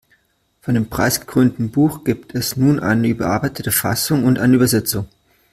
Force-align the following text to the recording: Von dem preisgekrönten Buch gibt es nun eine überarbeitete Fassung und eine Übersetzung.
Von 0.61 0.73
dem 0.73 0.89
preisgekrönten 0.89 1.69
Buch 1.69 2.03
gibt 2.03 2.33
es 2.33 2.57
nun 2.57 2.79
eine 2.79 3.07
überarbeitete 3.07 3.71
Fassung 3.71 4.23
und 4.25 4.39
eine 4.39 4.55
Übersetzung. 4.55 5.07